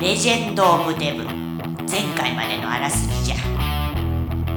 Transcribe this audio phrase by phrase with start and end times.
[0.00, 1.24] レジェンド・オブ・デブ。
[1.84, 3.36] 前回までのあらすじじゃ。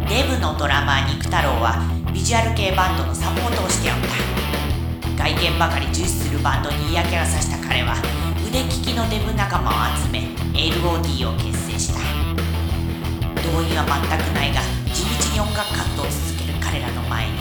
[0.08, 1.83] デブのドラマー肉太郎は
[2.14, 5.21] ビジュアル系バンドのサポートをしておった。
[5.21, 8.00] 外見ばかり重視するバンドに嫌気がさした彼は
[8.48, 12.00] 腕利きのデブ仲間を集め LOD を結成した。
[13.44, 14.64] 動員は全くないが
[14.96, 17.36] 地道に音楽活動を続ける彼らの前に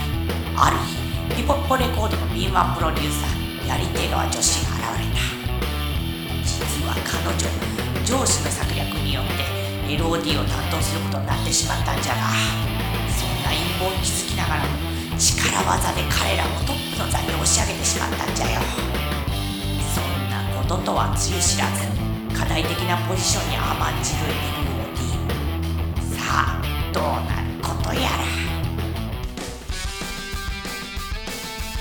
[0.59, 0.77] ある
[1.39, 5.23] 日ヒポッポレコードの敏腕プロデューサーやり手川女子が現れた。
[6.43, 7.72] 実は彼女
[8.05, 9.45] 上司の策略によって
[9.97, 12.21] LOD を担当することになってしまったんじゃが
[13.09, 14.69] そんな陰謀に気づきながらも
[15.19, 18.61] 力技で彼らをトップの座に押し上げてしまったんじゃよ。
[19.95, 21.87] そんなこととはつゆ知らず
[22.37, 24.19] 課題的なポジションに甘んじる
[24.83, 28.19] LOD さあどうなることやら。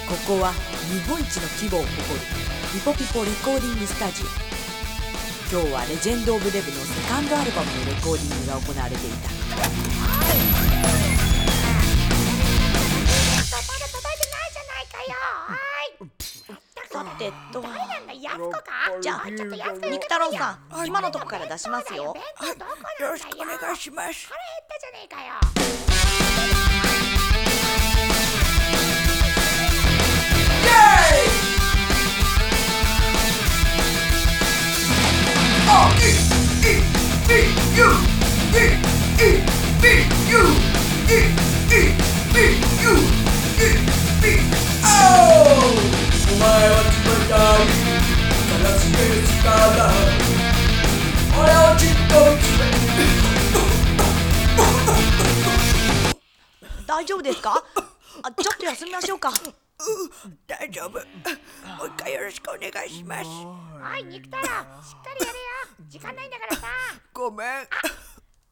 [0.07, 0.53] ここは
[0.91, 2.21] 日本一の規模を誇る
[2.73, 4.50] ピポピポレコーディングスタジオ。
[5.51, 9.27] 今日はレジェンド・オブ・デブのセカンドアルバムのレコーディングが行われていた。
[9.27, 9.67] ま
[13.75, 15.19] だ届いてないじゃないかよ。
[15.19, 15.59] は
[15.91, 15.99] い。
[16.89, 17.59] さてと
[19.01, 22.13] じゃあちょっとやすこ肉太郎さん今のとこから出しますよ。
[22.13, 24.29] 弁当どこなんだよよろしくお願いします。
[24.29, 25.90] 腹減ったじゃねえかよ
[56.87, 57.63] 大丈夫ですか？
[58.21, 59.31] あちょっと休みましょうか。
[60.45, 60.91] 大丈夫。
[60.91, 61.01] もう
[61.87, 63.70] 一回よろしくお願いします。
[63.81, 65.41] おい肉太郎しっかりやれよ。
[65.89, 66.67] 時間ないんだからさ。
[67.13, 67.47] ごめん。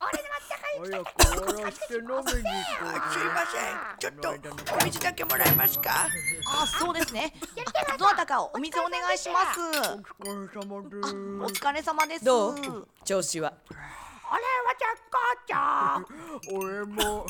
[0.02, 4.00] 俺のあったかい早く終わらせて飲みすいません。
[4.00, 4.29] ちょっと
[4.73, 6.07] お水だけもらえますか？
[6.47, 7.34] あそうですね。
[7.94, 9.59] あどなたかお水お願いします。
[10.19, 10.95] お疲れ様で
[11.44, 12.25] お疲れ様です。
[12.25, 12.88] どう？
[13.03, 13.53] 調子は
[14.31, 15.17] 俺はじゃ母
[15.47, 16.12] ちゃんす
[16.53, 17.25] 俺も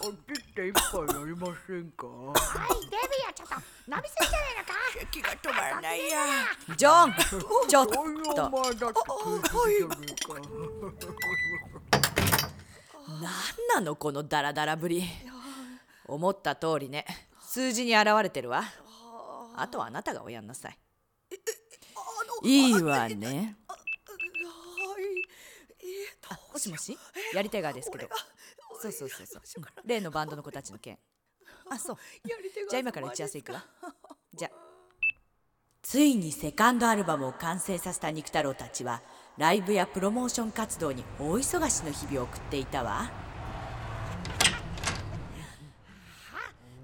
[0.00, 2.06] お切って一杯やりませんか？
[2.06, 2.34] おい
[2.90, 3.54] デビやちょっと。
[3.88, 4.72] 飲みすぎじゃないのか？
[4.98, 6.16] 咳が止まらないや。
[6.76, 7.08] ジョン
[7.68, 8.98] ちょっおいおと前だって
[9.48, 9.74] 食い
[13.06, 13.32] なん
[13.74, 15.04] なのこのダラダラぶり。
[16.06, 17.04] 思った通りね。
[17.40, 18.64] 数字に現れてるわ。
[19.56, 20.78] あとはあなたがおやんなさい。
[22.44, 23.56] いいわね
[26.28, 26.98] あもしもし？
[27.34, 28.08] やり手がですけど。
[28.80, 29.42] そうそうそうそう。
[29.58, 30.98] うん例のバンドの子たちの件。
[31.70, 31.96] あそう。
[32.24, 32.36] じゃ
[32.76, 33.64] あ今から打ち合わせ行くわ。
[34.34, 34.56] じゃあ。
[35.82, 39.02] ついにセカンドアルバムを完成させた肉太郎たちは
[39.38, 43.08] ライブやプロモーション活動に大忙しの日々を送っていたわ。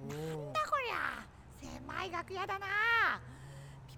[0.09, 1.27] なんだこりゃ。
[1.83, 2.67] 狭い楽屋だな。
[2.67, 2.71] ピ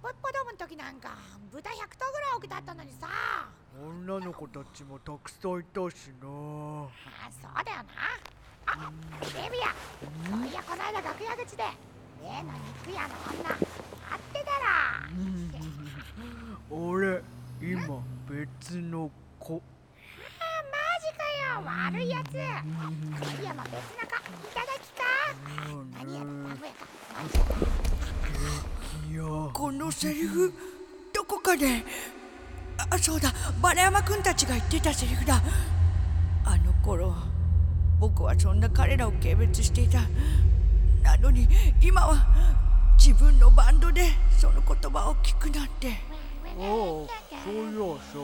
[0.04, 1.16] ポッポドームの時なんか
[1.50, 3.08] 豚100頭ぐらい置いてあったのにさ。
[3.08, 6.28] あ女の子たちもたくさんいたしな。
[6.28, 7.88] そうだよな。
[8.66, 8.92] あ
[9.22, 9.72] デビア
[10.28, 11.64] そういやこの間楽屋口で
[12.20, 12.52] 例の
[12.84, 15.08] 肉屋の女会ってたら
[16.70, 17.22] 俺
[17.62, 19.58] 今別の子あ
[20.68, 25.00] マジかよ悪いやつデビアも別のかいただきか
[25.98, 26.84] 何やら名古屋か
[29.10, 29.22] いや
[29.52, 30.52] このセリフ
[31.26, 31.82] どこかで。
[32.90, 33.32] あそうだ。
[33.62, 35.40] バラ山君たちが言ってたセリフだ。
[36.44, 37.14] あの頃
[37.98, 40.00] 僕はそんな彼らを軽蔑していた。
[41.02, 41.48] なのに
[41.80, 42.26] 今は
[42.98, 45.96] 自分のバンドでその言葉を聞くなんて。
[46.44, 48.20] ああそういやさ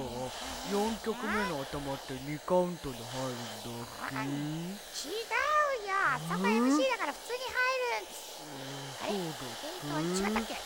[0.70, 4.14] 4曲目の頭って2カウントで入るんだっけ？
[4.14, 4.28] 違う
[5.88, 5.96] よ。
[6.28, 7.96] そこ MC だから普通に入る
[9.00, 9.16] あれ？
[9.16, 10.52] えーと違っけ？
[10.54, 10.56] あ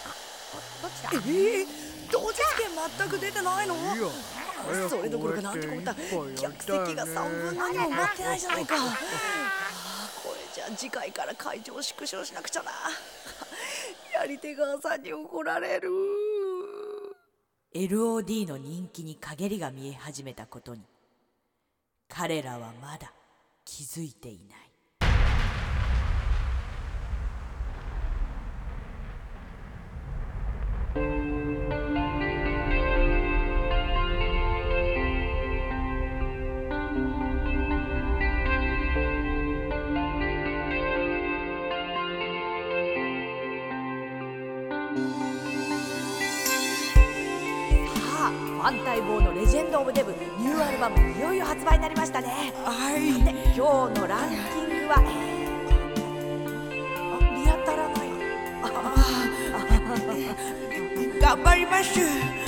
[0.55, 1.67] どどっちだえー、
[2.11, 3.75] 同時事件全く出てないの？
[4.89, 8.75] それどころかなんてこった客席が3分の2も待ってないじゃないか。
[8.81, 12.71] あーこれじゃ次回から会場を縮小しなくちゃな。
[14.15, 15.91] やり手側さんに怒られる。
[17.75, 20.83] LOD の人気に陰りが見え始めたことに
[22.09, 23.13] 彼らはまだ
[23.65, 24.59] 気づいていない
[48.65, 52.55] 反対棒のレジェンド・オブ・デブニューアルバムいよいよ発売になりましたね。
[52.65, 53.23] はい。
[53.23, 54.95] で今日のランキングは
[57.13, 58.09] あ見当たらない。
[61.21, 62.44] 頑張ります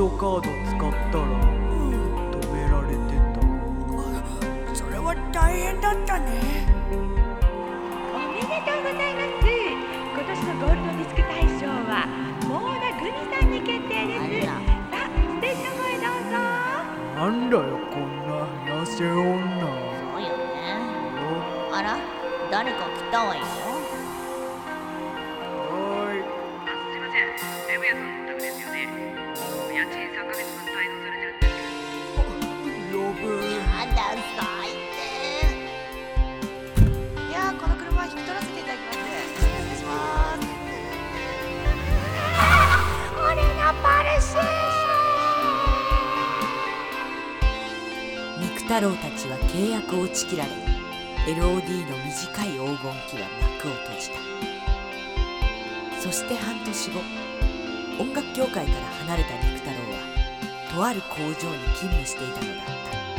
[0.00, 1.18] ドカード使った。
[1.18, 1.24] ら
[2.40, 6.79] 止められてたそれは大変だったね
[19.08, 20.76] 女そうよね。
[21.72, 21.96] あら
[22.50, 23.69] 誰か来たわよ
[48.80, 50.50] 太郎たちは契約を打ち切られ
[51.26, 53.28] LOD の短い黄金期は
[53.60, 54.16] 幕を閉じた。
[56.00, 57.00] そして半年後
[58.00, 59.98] 音楽協会から離れた肉太郎は
[60.74, 61.34] とある工場に
[61.74, 63.09] 勤務していたのだった。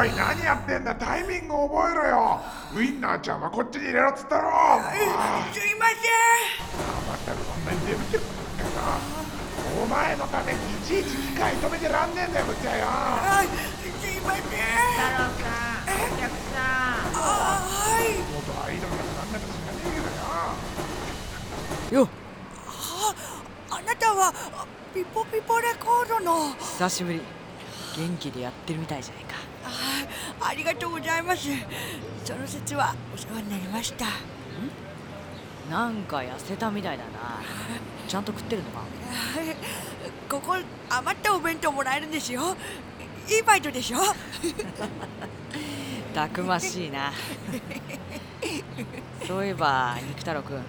[0.00, 0.94] おい何やってんだ？
[0.94, 2.40] タイミング覚えろよ。
[2.74, 4.48] ウインナーちゃんはこっちに入れろっつったろ。
[4.48, 5.04] あすい
[5.76, 6.00] ませ
[6.80, 8.80] あ全くそんなにってことだけど
[9.84, 12.86] お前のためにいちいち機械止めてらんねえんだよぶっちゃよ。
[14.00, 14.56] すいません太
[15.04, 17.12] 郎さんお客さん。
[17.12, 19.36] あはい元アイドルだかなん。
[19.36, 19.92] だか知らねえ
[21.92, 22.08] けどよよ
[23.68, 24.32] ああなたは
[24.94, 26.54] ピポピポレコードの。
[26.54, 27.20] 久しぶり。
[27.98, 29.29] 元気でやってるみたいじゃないか。
[29.29, 29.29] ああ
[30.60, 31.48] りがとうございます。
[32.22, 34.04] その説はお世話になりました。
[35.70, 37.40] なんか痩せたみたいだな。
[38.06, 38.80] ちゃんと食ってるのか？
[40.28, 40.56] ここ
[40.90, 42.56] 余ったお弁当もらえるんですよ。
[43.28, 43.98] いいバイトでしょ？
[46.14, 47.10] たくましいな。
[49.26, 50.62] そういえば肉太郎くん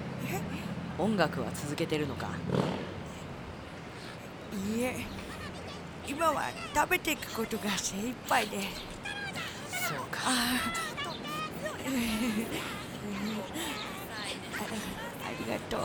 [0.98, 2.30] 音楽は続けてるのか？
[4.74, 5.06] いいえ。
[6.08, 6.44] 今は
[6.74, 8.58] 食べていくことが精一杯で
[9.92, 10.20] そうか。
[10.24, 10.72] あ
[15.46, 15.82] りがとう。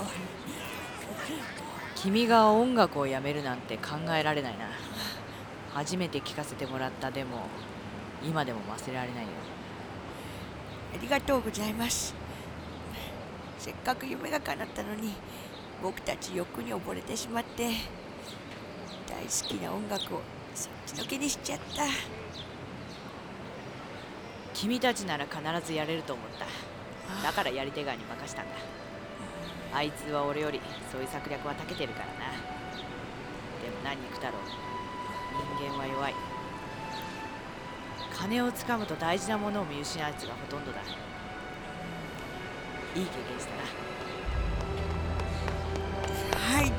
[1.97, 4.67] 君が音楽をやめるなんて考えられないな。
[5.75, 7.49] 初めて聴かせてもらったでも
[8.25, 9.31] 今でも忘れられないよ。
[10.95, 12.15] ありがとうございます。
[13.59, 15.15] せっかく夢が叶ったのに
[15.83, 17.65] 僕たち欲に溺れてしまって
[19.09, 20.21] 大好きな音楽を
[20.55, 21.83] そっちのけにしちゃった
[24.59, 26.47] 君たちなら必ずやれると思った。
[27.23, 28.53] だからやり手側に任したんだ。
[29.75, 32.13] あいつは俺よりそういう策略は長けてるからな。
[33.63, 34.33] でも何肉太郎
[35.61, 36.15] 人間は弱い。
[38.19, 40.81] 金をつかむと大事なものを見失うやつがほとんどだ。
[42.95, 43.55] いい経験した
[46.41, 46.57] な。
[46.57, 46.73] はい。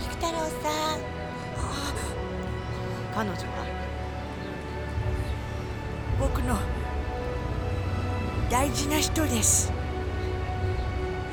[0.00, 1.00] 菊太郎さん。
[3.14, 3.44] 彼女は？
[6.18, 6.58] 僕の
[8.50, 9.72] 大事な人です。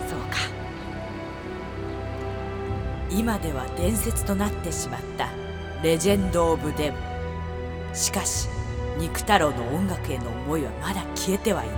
[0.07, 0.37] そうか。
[3.09, 5.29] 今では伝説となってしまった
[5.81, 6.97] レジェンド・オブ・デブ
[7.95, 8.49] しかし
[8.99, 11.77] 肉太郎の音楽への思いはまだ消えてはいない。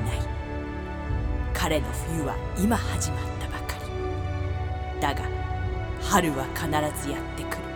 [1.53, 3.75] 彼の冬は今始まったばか
[4.95, 5.01] り。
[5.01, 5.21] だが
[6.01, 6.67] 春は必
[7.01, 7.68] ずやってくる。